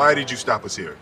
[0.00, 0.96] Why did you stop us here?